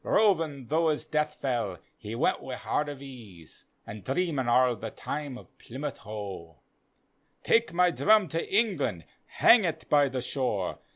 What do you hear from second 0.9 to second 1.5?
death